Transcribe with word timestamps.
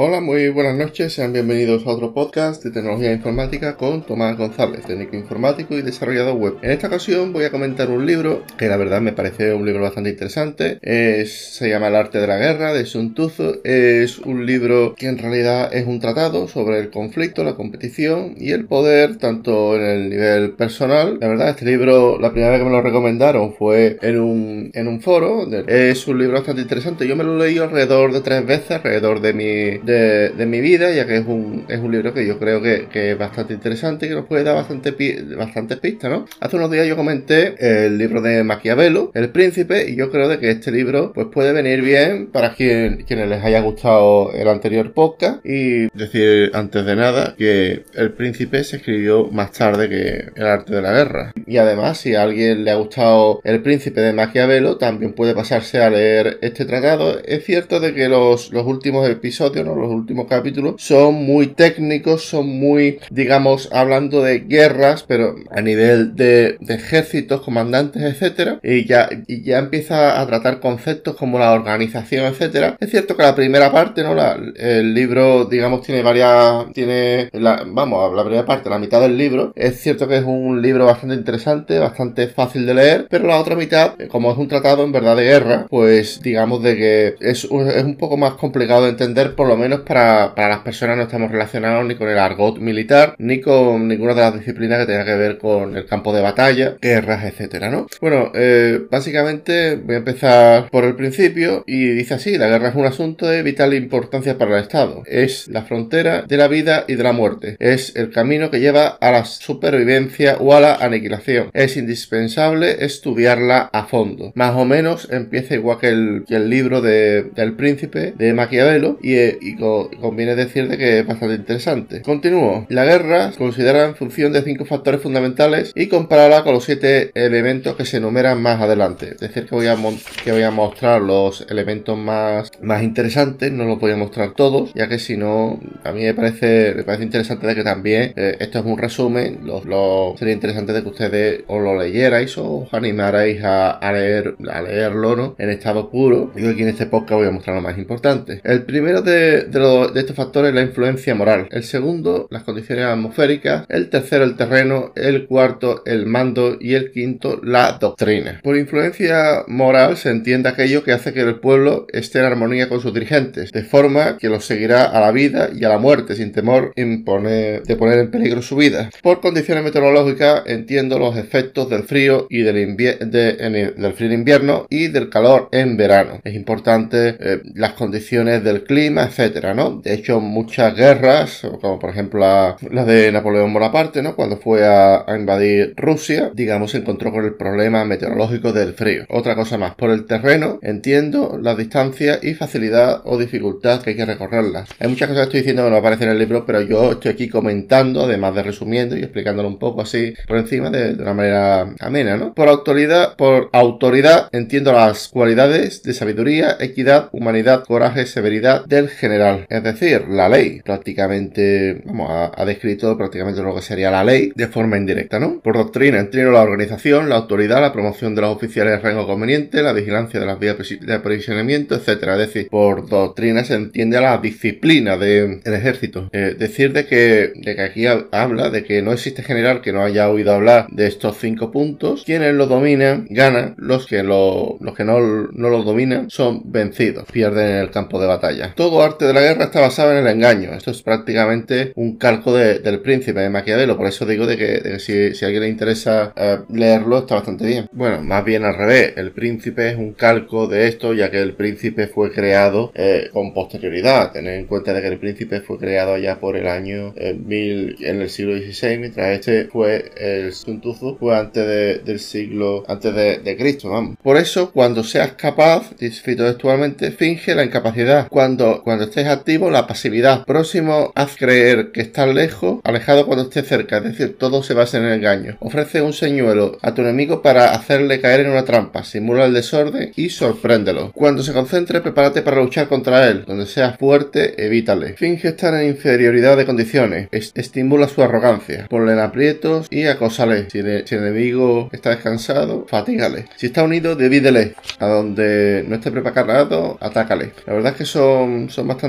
Hola, 0.00 0.20
muy 0.20 0.48
buenas 0.48 0.76
noches, 0.76 1.12
sean 1.12 1.32
bienvenidos 1.32 1.84
a 1.84 1.90
otro 1.90 2.14
podcast 2.14 2.62
de 2.62 2.70
tecnología 2.70 3.12
informática 3.12 3.76
con 3.76 4.06
Tomás 4.06 4.38
González, 4.38 4.84
técnico 4.86 5.16
informático 5.16 5.74
y 5.74 5.82
desarrollador 5.82 6.36
web. 6.36 6.54
En 6.62 6.70
esta 6.70 6.86
ocasión 6.86 7.32
voy 7.32 7.46
a 7.46 7.50
comentar 7.50 7.90
un 7.90 8.06
libro 8.06 8.44
que 8.56 8.68
la 8.68 8.76
verdad 8.76 9.00
me 9.00 9.12
parece 9.12 9.52
un 9.52 9.66
libro 9.66 9.82
bastante 9.82 10.10
interesante. 10.10 10.78
se 11.26 11.68
llama 11.68 11.88
El 11.88 11.96
arte 11.96 12.20
de 12.20 12.28
la 12.28 12.36
guerra 12.36 12.72
de 12.72 12.86
Sun 12.86 13.12
Tzu. 13.12 13.60
Es 13.64 14.20
un 14.20 14.46
libro 14.46 14.94
que 14.94 15.08
en 15.08 15.18
realidad 15.18 15.74
es 15.74 15.84
un 15.88 15.98
tratado 15.98 16.46
sobre 16.46 16.78
el 16.78 16.90
conflicto, 16.90 17.42
la 17.42 17.56
competición 17.56 18.36
y 18.36 18.52
el 18.52 18.66
poder, 18.66 19.16
tanto 19.16 19.74
en 19.74 19.82
el 19.82 20.10
nivel 20.10 20.52
personal. 20.52 21.18
La 21.20 21.26
verdad, 21.26 21.48
este 21.48 21.64
libro, 21.64 22.20
la 22.20 22.30
primera 22.30 22.52
vez 22.52 22.60
que 22.60 22.66
me 22.66 22.70
lo 22.70 22.82
recomendaron 22.82 23.52
fue 23.52 23.98
en 24.02 24.20
un, 24.20 24.70
en 24.74 24.86
un 24.86 25.00
foro. 25.00 25.48
Es 25.66 26.06
un 26.06 26.20
libro 26.20 26.34
bastante 26.34 26.62
interesante. 26.62 27.08
Yo 27.08 27.16
me 27.16 27.24
lo 27.24 27.36
leí 27.36 27.58
alrededor 27.58 28.12
de 28.12 28.20
tres 28.20 28.46
veces, 28.46 28.70
alrededor 28.70 29.20
de 29.20 29.32
mi 29.32 29.87
de, 29.88 30.46
mi 30.46 30.60
vida, 30.60 30.92
ya 30.92 31.06
que 31.06 31.16
es 31.16 31.26
un, 31.26 31.64
es 31.68 31.78
un 31.78 31.92
libro 31.92 32.12
que 32.12 32.26
yo 32.26 32.38
creo 32.38 32.60
que, 32.62 32.88
es 32.92 33.18
bastante 33.18 33.54
interesante 33.54 34.06
y 34.06 34.08
que 34.10 34.14
nos 34.14 34.26
puede 34.26 34.44
dar 34.44 34.54
bastante, 34.54 34.94
bastantes 35.36 35.78
pistas, 35.78 36.10
¿no? 36.10 36.26
Hace 36.40 36.56
unos 36.56 36.70
días 36.70 36.86
yo 36.86 36.96
comenté 36.96 37.54
el 37.86 37.96
libro 37.96 38.20
de 38.20 38.42
Maquiavelo, 38.44 39.10
El 39.14 39.30
Príncipe, 39.30 39.88
y 39.88 39.96
yo 39.96 40.10
creo 40.10 40.28
de 40.28 40.38
que 40.38 40.50
este 40.50 40.70
libro 40.70 41.12
pues 41.14 41.28
puede 41.32 41.52
venir 41.52 41.80
bien 41.80 42.26
para 42.26 42.54
quien, 42.54 43.04
quienes 43.06 43.28
les 43.28 43.42
haya 43.42 43.60
gustado 43.60 44.32
el 44.32 44.48
anterior 44.48 44.92
podcast 44.92 45.44
y 45.44 45.88
decir 45.96 46.50
antes 46.54 46.84
de 46.84 46.96
nada 46.96 47.34
que 47.38 47.84
El 47.94 48.12
Príncipe 48.12 48.64
se 48.64 48.76
escribió 48.76 49.28
más 49.30 49.52
tarde 49.52 49.88
que 49.88 50.30
El 50.34 50.46
Arte 50.46 50.74
de 50.74 50.82
la 50.82 50.92
Guerra. 50.92 51.32
Y 51.46 51.56
además, 51.56 51.98
si 51.98 52.14
a 52.14 52.22
alguien 52.22 52.64
le 52.64 52.72
ha 52.72 52.76
gustado 52.76 53.40
El 53.44 53.62
Príncipe 53.62 54.00
de 54.00 54.12
Maquiavelo, 54.12 54.76
también 54.76 55.12
puede 55.12 55.34
pasarse 55.34 55.80
a 55.80 55.90
leer 55.90 56.38
este 56.42 56.64
tratado. 56.64 57.20
Es 57.24 57.44
cierto 57.44 57.80
de 57.80 57.94
que 57.94 58.08
los, 58.08 58.52
los 58.52 58.66
últimos 58.66 59.08
episodios, 59.08 59.64
¿no? 59.64 59.77
Los 59.80 59.90
últimos 59.90 60.26
capítulos, 60.26 60.74
son 60.78 61.14
muy 61.14 61.48
técnicos, 61.48 62.24
son 62.24 62.48
muy, 62.48 62.98
digamos, 63.10 63.68
hablando 63.72 64.22
de 64.22 64.40
guerras, 64.40 65.04
pero 65.06 65.36
a 65.50 65.60
nivel 65.60 66.16
de, 66.16 66.58
ejércitos, 66.68 67.40
comandantes, 67.40 68.02
etcétera, 68.02 68.60
y 68.62 68.86
ya, 68.86 69.08
y 69.26 69.42
ya 69.42 69.58
empieza 69.58 70.20
a 70.20 70.26
tratar 70.26 70.60
conceptos 70.60 71.16
como 71.16 71.38
la 71.38 71.52
organización, 71.52 72.26
etcétera. 72.26 72.76
Es 72.80 72.90
cierto 72.90 73.16
que 73.16 73.22
la 73.22 73.34
primera 73.34 73.72
parte, 73.72 74.02
¿no? 74.02 74.16
el 74.56 74.94
libro, 74.94 75.44
digamos, 75.44 75.82
tiene 75.82 76.02
varias, 76.02 76.72
tiene, 76.72 77.30
la, 77.32 77.64
vamos, 77.66 78.14
la 78.14 78.24
primera 78.24 78.46
parte, 78.46 78.70
la 78.70 78.78
mitad 78.78 79.00
del 79.00 79.16
libro, 79.16 79.52
es 79.54 79.80
cierto 79.80 80.08
que 80.08 80.18
es 80.18 80.24
un 80.24 80.60
libro 80.60 80.86
bastante 80.86 81.14
interesante, 81.14 81.78
bastante 81.78 82.28
fácil 82.28 82.66
de 82.66 82.74
leer, 82.74 83.06
pero 83.08 83.26
la 83.26 83.38
otra 83.38 83.56
mitad, 83.56 83.94
como 84.08 84.32
es 84.32 84.38
un 84.38 84.48
tratado 84.48 84.84
en 84.84 84.92
verdad 84.92 85.16
de 85.16 85.24
guerra, 85.24 85.66
pues 85.68 86.20
digamos 86.22 86.62
de 86.62 86.76
que 86.76 87.14
es, 87.20 87.44
es 87.44 87.84
un 87.84 87.96
poco 87.96 88.16
más 88.16 88.34
complicado 88.34 88.84
de 88.84 88.90
entender, 88.90 89.34
por 89.34 89.48
lo 89.48 89.56
menos 89.58 89.80
para, 89.80 90.32
las 90.36 90.60
personas 90.60 90.96
no 90.96 91.04
estamos 91.04 91.30
relacionados 91.30 91.84
ni 91.84 91.96
con 91.96 92.08
el 92.08 92.18
argot 92.18 92.58
militar, 92.58 93.14
ni 93.18 93.40
con 93.40 93.88
ninguna 93.88 94.14
de 94.14 94.20
las 94.20 94.34
disciplinas 94.34 94.80
que 94.80 94.86
tenga 94.86 95.04
que 95.04 95.16
ver 95.16 95.38
con 95.38 95.76
el 95.76 95.86
campo 95.86 96.12
de 96.12 96.22
batalla, 96.22 96.76
guerras, 96.80 97.24
etcétera, 97.24 97.70
¿no? 97.70 97.86
Bueno, 98.00 98.32
eh, 98.34 98.80
básicamente 98.90 99.76
voy 99.76 99.96
a 99.96 99.98
empezar 99.98 100.70
por 100.70 100.84
el 100.84 100.94
principio 100.94 101.64
y 101.66 101.88
dice 101.90 102.14
así, 102.14 102.38
la 102.38 102.48
guerra 102.48 102.68
es 102.68 102.74
un 102.74 102.86
asunto 102.86 103.26
de 103.26 103.42
vital 103.42 103.74
importancia 103.74 104.38
para 104.38 104.56
el 104.56 104.62
Estado. 104.62 105.02
Es 105.06 105.48
la 105.48 105.62
frontera 105.62 106.22
de 106.22 106.36
la 106.36 106.48
vida 106.48 106.84
y 106.86 106.94
de 106.94 107.02
la 107.02 107.12
muerte. 107.12 107.56
Es 107.58 107.96
el 107.96 108.10
camino 108.10 108.50
que 108.50 108.60
lleva 108.60 108.88
a 108.88 109.10
la 109.10 109.24
supervivencia 109.24 110.36
o 110.38 110.54
a 110.54 110.60
la 110.60 110.74
aniquilación. 110.76 111.50
Es 111.52 111.76
indispensable 111.76 112.84
estudiarla 112.84 113.70
a 113.72 113.86
fondo. 113.86 114.32
Más 114.34 114.54
o 114.56 114.64
menos 114.64 115.08
empieza 115.10 115.54
igual 115.54 115.78
que 115.80 115.88
el, 115.88 116.48
libro 116.48 116.80
del 116.80 117.54
príncipe 117.56 118.14
de 118.16 118.32
Maquiavelo 118.32 118.98
y, 119.02 119.14
eh, 119.14 119.38
y 119.48 119.96
conviene 120.00 120.34
decir 120.34 120.68
de 120.68 120.78
que 120.78 121.00
es 121.00 121.06
bastante 121.06 121.36
interesante. 121.36 122.02
Continúo. 122.02 122.66
La 122.68 122.84
guerra 122.84 123.32
se 123.32 123.38
considera 123.38 123.84
en 123.84 123.96
función 123.96 124.32
de 124.32 124.42
cinco 124.42 124.64
factores 124.64 125.00
fundamentales 125.00 125.72
y 125.74 125.86
compararla 125.86 126.44
con 126.44 126.54
los 126.54 126.64
siete 126.64 127.10
elementos 127.14 127.76
que 127.76 127.84
se 127.84 127.98
enumeran 127.98 128.40
más 128.42 128.60
adelante. 128.60 129.10
Es 129.12 129.20
decir, 129.20 129.46
que 129.46 129.54
voy 129.54 129.66
a, 129.66 129.76
que 130.24 130.32
voy 130.32 130.42
a 130.42 130.50
mostrar 130.50 131.00
los 131.02 131.46
elementos 131.50 131.96
más, 131.96 132.50
más 132.60 132.82
interesantes, 132.82 133.52
no 133.52 133.64
los 133.64 133.78
voy 133.78 133.92
a 133.92 133.96
mostrar 133.96 134.32
todos, 134.32 134.72
ya 134.74 134.88
que 134.88 134.98
si 134.98 135.16
no, 135.16 135.60
a 135.84 135.92
mí 135.92 136.02
me 136.02 136.14
parece, 136.14 136.74
me 136.76 136.84
parece 136.84 137.04
interesante 137.04 137.46
de 137.46 137.54
que 137.54 137.64
también, 137.64 138.12
eh, 138.16 138.36
esto 138.40 138.58
es 138.58 138.64
un 138.64 138.78
resumen, 138.78 139.40
lo, 139.44 140.14
sería 140.18 140.34
interesante 140.34 140.72
de 140.72 140.82
que 140.82 140.88
ustedes 140.88 141.40
os 141.46 141.62
lo 141.62 141.78
leyerais 141.78 142.36
o 142.38 142.58
os 142.58 142.74
animarais 142.74 143.42
a, 143.44 143.92
leer, 143.92 144.34
a 144.50 144.62
leerlo, 144.62 145.16
¿no? 145.16 145.34
En 145.38 145.50
estado 145.50 145.90
puro. 145.90 146.30
Digo 146.34 146.50
aquí 146.50 146.62
en 146.62 146.68
este 146.68 146.86
podcast 146.86 147.12
voy 147.12 147.28
a 147.28 147.30
mostrar 147.30 147.56
lo 147.56 147.62
más 147.62 147.78
importante. 147.78 148.40
El 148.44 148.64
primero 148.64 149.02
de, 149.02 149.37
de, 149.46 150.00
estos 150.00 150.16
factores 150.16 150.54
la 150.54 150.62
influencia 150.62 151.14
moral. 151.14 151.48
El 151.50 151.62
segundo, 151.62 152.28
las 152.30 152.42
condiciones 152.42 152.84
atmosféricas. 152.84 153.66
El 153.68 153.90
tercero, 153.90 154.24
el 154.24 154.36
terreno. 154.36 154.92
El 154.94 155.26
cuarto, 155.26 155.82
el 155.86 156.06
mando. 156.06 156.56
Y 156.60 156.74
el 156.74 156.90
quinto, 156.92 157.40
la 157.42 157.72
doctrina. 157.72 158.40
Por 158.42 158.56
influencia 158.56 159.44
moral 159.46 159.96
se 159.96 160.10
entiende 160.10 160.48
aquello 160.48 160.84
que 160.84 160.92
hace 160.92 161.12
que 161.12 161.20
el 161.20 161.36
pueblo 161.36 161.86
esté 161.92 162.20
en 162.20 162.26
armonía 162.26 162.68
con 162.68 162.80
sus 162.80 162.94
dirigentes, 162.94 163.50
de 163.52 163.62
forma 163.62 164.18
que 164.18 164.28
los 164.28 164.44
seguirá 164.44 164.84
a 164.84 165.00
la 165.00 165.10
vida 165.12 165.50
y 165.54 165.64
a 165.64 165.68
la 165.68 165.78
muerte 165.78 166.14
sin 166.14 166.32
temor 166.32 166.72
de 166.74 167.76
poner 167.78 167.98
en 167.98 168.10
peligro 168.10 168.42
su 168.42 168.56
vida. 168.56 168.90
Por 169.02 169.20
condiciones 169.20 169.64
meteorológicas 169.64 170.42
entiendo 170.46 170.98
los 170.98 171.16
efectos 171.16 171.68
del 171.70 171.84
frío 171.84 172.26
y 172.30 172.42
del, 172.42 172.76
del 172.76 173.92
frío 173.94 174.08
en 174.08 174.12
invierno 174.12 174.66
y 174.70 174.88
del 174.88 175.08
calor 175.08 175.48
en 175.52 175.76
verano. 175.76 176.20
Es 176.24 176.34
importante 176.34 177.16
eh, 177.18 177.40
las 177.54 177.72
condiciones 177.72 178.42
del 178.44 178.64
clima, 178.64 179.08
de 179.30 179.94
hecho, 179.94 180.20
muchas 180.20 180.74
guerras, 180.74 181.42
como 181.60 181.78
por 181.78 181.90
ejemplo 181.90 182.20
la, 182.20 182.56
de 182.84 183.12
Napoleón 183.12 183.52
Bonaparte, 183.52 184.02
¿no? 184.02 184.14
Cuando 184.16 184.36
fue 184.36 184.66
a, 184.66 185.04
invadir 185.18 185.74
Rusia, 185.76 186.30
digamos, 186.34 186.72
se 186.72 186.78
encontró 186.78 187.12
con 187.12 187.24
el 187.24 187.34
problema 187.34 187.84
meteorológico 187.84 188.52
del 188.52 188.74
frío. 188.74 189.04
Otra 189.08 189.34
cosa 189.34 189.58
más, 189.58 189.74
por 189.74 189.90
el 189.90 190.06
terreno 190.06 190.58
entiendo 190.62 191.38
la 191.40 191.54
distancia 191.54 192.18
y 192.22 192.34
facilidad 192.34 193.02
o 193.04 193.18
dificultad 193.18 193.82
que 193.82 193.90
hay 193.90 193.96
que 193.96 194.04
recorrerlas. 194.04 194.68
Hay 194.78 194.88
muchas 194.88 195.08
cosas 195.08 195.22
que 195.22 195.28
estoy 195.28 195.40
diciendo 195.40 195.64
que 195.64 195.70
no 195.70 195.76
aparecen 195.76 196.08
en 196.08 196.14
el 196.14 196.18
libro, 196.18 196.44
pero 196.46 196.62
yo 196.62 196.92
estoy 196.92 197.12
aquí 197.12 197.28
comentando, 197.28 198.04
además 198.04 198.34
de 198.34 198.42
resumiendo 198.42 198.96
y 198.96 199.02
explicándolo 199.02 199.48
un 199.48 199.58
poco 199.58 199.82
así 199.82 200.14
por 200.26 200.38
encima 200.38 200.70
de, 200.70 200.94
de 200.94 201.02
una 201.02 201.14
manera 201.14 201.74
amena, 201.80 202.16
¿no? 202.16 202.34
Por 202.34 202.48
autoridad, 202.48 203.16
por 203.16 203.50
autoridad 203.52 204.28
entiendo 204.32 204.72
las 204.72 205.08
cualidades 205.08 205.82
de 205.82 205.94
sabiduría, 205.94 206.56
equidad, 206.60 207.08
humanidad, 207.12 207.64
coraje, 207.64 208.06
severidad 208.06 208.64
del 208.64 208.88
general 208.88 209.17
es 209.48 209.62
decir, 209.62 210.08
la 210.08 210.28
ley 210.28 210.60
prácticamente, 210.64 211.82
vamos, 211.84 212.08
ha, 212.10 212.44
descrito 212.44 212.96
prácticamente 212.96 213.42
lo 213.42 213.54
que 213.54 213.62
sería 213.62 213.90
la 213.90 214.04
ley 214.04 214.32
de 214.34 214.46
forma 214.48 214.76
indirecta, 214.76 215.18
¿no? 215.18 215.40
Por 215.40 215.56
doctrina, 215.56 215.98
entiendo 215.98 216.32
la 216.32 216.42
organización, 216.42 217.08
la 217.08 217.16
autoridad, 217.16 217.60
la 217.60 217.72
promoción 217.72 218.14
de 218.14 218.22
los 218.22 218.34
oficiales 218.34 218.74
de 218.74 218.78
rango 218.80 219.06
conveniente, 219.06 219.62
la 219.62 219.72
vigilancia 219.72 220.18
de 220.18 220.26
las 220.26 220.38
vías 220.38 220.56
de 220.80 220.94
aprovisionamiento, 220.94 221.74
etcétera. 221.74 222.14
Es 222.14 222.28
decir, 222.28 222.48
por 222.48 222.88
doctrina 222.88 223.44
se 223.44 223.54
entiende 223.54 224.00
la 224.00 224.18
disciplina 224.18 224.96
del 224.96 225.40
ejército. 225.44 226.08
decir 226.12 226.72
de 226.72 226.86
que, 226.86 227.32
de 227.34 227.54
que 227.54 227.62
aquí 227.62 227.86
habla 227.86 228.50
de 228.50 228.64
que 228.64 228.82
no 228.82 228.92
existe 228.92 229.22
general 229.22 229.60
que 229.60 229.72
no 229.72 229.82
haya 229.82 230.08
oído 230.08 230.32
hablar 230.32 230.66
de 230.70 230.86
estos 230.86 231.18
cinco 231.18 231.50
puntos. 231.50 232.04
Quienes 232.04 232.34
lo 232.34 232.46
dominan 232.46 233.06
ganan, 233.10 233.54
los 233.56 233.86
que, 233.86 234.02
lo, 234.02 234.56
los 234.60 234.74
que 234.74 234.84
no, 234.84 234.98
no 235.00 235.48
lo 235.50 235.62
dominan 235.62 236.10
son 236.10 236.42
vencidos, 236.50 237.04
pierden 237.10 237.48
en 237.48 237.56
el 237.56 237.70
campo 237.70 238.00
de 238.00 238.06
batalla. 238.06 238.52
Todo 238.54 238.82
arte 238.82 239.06
de 239.08 239.14
la 239.14 239.22
guerra 239.22 239.44
está 239.44 239.60
basado 239.60 239.92
en 239.92 239.98
el 239.98 240.06
engaño. 240.06 240.52
Esto 240.52 240.70
es 240.70 240.82
prácticamente 240.82 241.72
un 241.74 241.96
calco 241.96 242.32
del 242.34 242.80
príncipe 242.80 243.20
de 243.20 243.30
Maquiavelo. 243.30 243.76
Por 243.76 243.86
eso 243.86 244.06
digo 244.06 244.26
de 244.26 244.36
que, 244.36 244.78
si, 244.78 245.24
a 245.24 245.26
alguien 245.26 245.42
le 245.42 245.48
interesa 245.48 246.12
eh, 246.14 246.38
leerlo, 246.50 246.98
está 246.98 247.16
bastante 247.16 247.46
bien. 247.46 247.68
Bueno, 247.72 248.02
más 248.02 248.24
bien 248.24 248.44
al 248.44 248.56
revés. 248.56 248.92
El 248.96 249.12
príncipe 249.12 249.70
es 249.70 249.76
un 249.76 249.94
calco 249.94 250.46
de 250.46 250.68
esto, 250.68 250.94
ya 250.94 251.10
que 251.10 251.20
el 251.20 251.34
príncipe 251.34 251.88
fue 251.88 252.12
creado 252.12 252.70
eh, 252.74 253.08
con 253.12 253.32
posterioridad. 253.34 254.12
Tener 254.12 254.34
en 254.34 254.46
cuenta 254.46 254.72
de 254.72 254.82
que 254.82 254.88
el 254.88 254.98
príncipe 254.98 255.40
fue 255.40 255.58
creado 255.58 255.96
ya 255.98 256.20
por 256.20 256.36
el 256.36 256.46
año 256.46 256.92
eh, 256.96 257.14
mil, 257.14 257.76
en 257.80 258.02
el 258.02 258.10
siglo 258.10 258.36
XVI, 258.36 258.78
mientras 258.78 259.08
este 259.08 259.46
fue 259.46 259.90
el 259.96 260.32
Sun 260.32 260.60
fue 260.98 261.16
antes 261.16 261.84
del 261.84 261.98
siglo, 261.98 262.64
antes 262.68 262.94
de, 262.94 263.36
Cristo, 263.38 263.70
vamos. 263.70 263.96
Por 264.02 264.16
eso, 264.16 264.50
cuando 264.50 264.82
seas 264.82 265.12
capaz, 265.12 265.76
disfrito 265.78 266.24
textualmente, 266.24 266.90
finge 266.90 267.34
la 267.34 267.44
incapacidad. 267.44 268.08
Cuando, 268.08 268.62
cuando 268.62 268.84
activo, 269.06 269.50
la 269.50 269.66
pasividad. 269.66 270.24
Próximo, 270.24 270.92
haz 270.94 271.16
creer 271.16 271.70
que 271.72 271.80
estás 271.80 272.12
lejos, 272.12 272.60
alejado 272.64 273.06
cuando 273.06 273.24
estés 273.24 273.46
cerca, 273.46 273.78
es 273.78 273.84
decir, 273.84 274.16
todo 274.18 274.42
se 274.42 274.54
basa 274.54 274.78
en 274.78 274.84
el 274.84 274.94
engaño. 274.94 275.36
Ofrece 275.40 275.82
un 275.82 275.92
señuelo 275.92 276.58
a 276.62 276.74
tu 276.74 276.82
enemigo 276.82 277.22
para 277.22 277.52
hacerle 277.52 278.00
caer 278.00 278.20
en 278.20 278.30
una 278.30 278.44
trampa, 278.44 278.84
simula 278.84 279.26
el 279.26 279.34
desorden 279.34 279.92
y 279.96 280.10
sorpréndelo. 280.10 280.92
Cuando 280.92 281.22
se 281.22 281.32
concentre, 281.32 281.80
prepárate 281.80 282.22
para 282.22 282.42
luchar 282.42 282.68
contra 282.68 283.08
él. 283.08 283.24
Donde 283.26 283.46
seas 283.46 283.76
fuerte, 283.76 284.44
evítale. 284.44 284.94
Finge 284.94 285.28
estar 285.28 285.54
en 285.54 285.68
inferioridad 285.68 286.36
de 286.36 286.46
condiciones, 286.46 287.08
estimula 287.12 287.88
su 287.88 288.02
arrogancia, 288.02 288.66
ponle 288.68 288.92
en 288.92 289.00
aprietos 289.00 289.66
y 289.70 289.84
acósale. 289.86 290.50
Si, 290.50 290.58
el 290.58 290.84
enemigo 290.90 291.68
está 291.72 291.90
descansado, 291.90 292.66
fatígale. 292.68 293.26
Si 293.36 293.46
está 293.46 293.62
unido, 293.62 293.94
divídele. 293.94 294.54
A 294.78 294.86
donde 294.86 295.64
no 295.66 295.76
esté 295.76 295.90
preparado, 295.90 296.78
atácale. 296.80 297.32
La 297.46 297.54
verdad 297.54 297.72
es 297.72 297.78
que 297.78 297.84
son, 297.84 298.50
son 298.50 298.66
bastante 298.66 298.87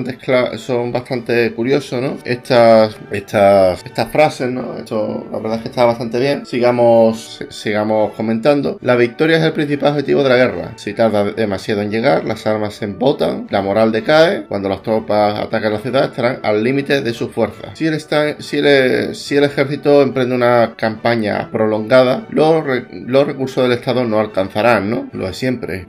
son 0.58 0.92
bastante 0.92 1.54
curiosos, 1.54 2.02
¿no? 2.02 2.18
Estas, 2.26 2.98
estas, 3.12 3.86
estas 3.86 4.12
frases, 4.12 4.50
¿no? 4.50 4.78
Esto, 4.78 5.28
la 5.32 5.40
verdad 5.40 5.58
es 5.58 5.64
que 5.64 5.70
está 5.70 5.86
bastante 5.86 6.20
bien. 6.20 6.46
Sigamos, 6.46 7.40
sigamos 7.50 8.14
comentando. 8.14 8.78
La 8.82 8.96
victoria 8.96 9.38
es 9.38 9.44
el 9.44 9.54
principal 9.54 9.92
objetivo 9.92 10.24
de 10.24 10.30
la 10.30 10.36
guerra. 10.36 10.74
Si 10.76 10.94
tarda 10.94 11.32
demasiado 11.32 11.82
en 11.82 11.92
llegar, 11.92 12.26
las 12.26 12.46
armas 12.48 12.76
se 12.76 12.86
embotan, 12.86 13.48
la 13.50 13.62
moral 13.62 13.92
decae. 13.92 14.46
Cuando 14.48 14.70
las 14.70 14.84
tropas 14.84 15.40
ataquen 15.40 15.74
la 15.74 15.80
ciudad, 15.80 16.06
estarán 16.06 16.40
al 16.44 16.64
límite 16.64 17.02
de 17.02 17.14
sus 17.14 17.32
fuerzas. 17.32 17.78
Si 17.78 17.88
el, 17.88 17.94
está, 17.94 18.42
si 18.42 18.58
el, 18.58 19.16
si 19.16 19.36
el 19.36 19.44
ejército 19.44 20.02
emprende 20.02 20.36
una 20.36 20.74
campaña 20.76 21.50
prolongada, 21.52 22.28
los, 22.30 22.64
los 22.92 23.28
recursos 23.28 23.64
del 23.64 23.78
Estado 23.78 24.06
no 24.06 24.20
alcanzarán, 24.20 24.90
¿no? 24.90 25.10
Lo 25.14 25.28
de 25.28 25.34
siempre. 25.34 25.86